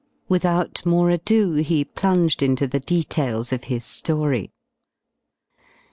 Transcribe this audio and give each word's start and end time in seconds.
Without 0.27 0.83
more 0.83 1.11
ado 1.11 1.53
he 1.57 1.85
plunged 1.85 2.41
into 2.41 2.65
the 2.65 2.79
details 2.79 3.53
of 3.53 3.65
his 3.65 3.85
story. 3.85 4.49